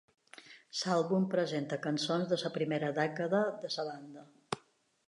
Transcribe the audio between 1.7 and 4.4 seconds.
cançons de la primera dècada de la banda.